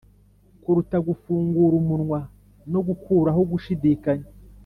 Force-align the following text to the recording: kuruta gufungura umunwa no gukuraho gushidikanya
kuruta 0.61 0.97
gufungura 1.07 1.73
umunwa 1.81 2.19
no 2.71 2.79
gukuraho 2.87 3.41
gushidikanya 3.51 4.27